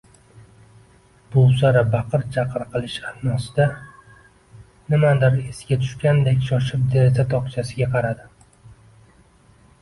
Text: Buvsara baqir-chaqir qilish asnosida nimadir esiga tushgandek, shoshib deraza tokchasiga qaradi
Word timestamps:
Buvsara 1.33 1.83
baqir-chaqir 1.95 2.63
qilish 2.75 2.95
asnosida 3.09 3.67
nimadir 4.95 5.37
esiga 5.53 5.79
tushgandek, 5.85 6.41
shoshib 6.49 6.89
deraza 6.97 7.27
tokchasiga 7.37 7.91
qaradi 7.95 8.27